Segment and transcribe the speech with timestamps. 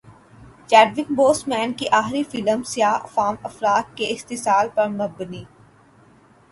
[0.69, 5.43] Chadwick Boseman کی اخری فلم سیاہ فام افراد کے استحصال پر مبنی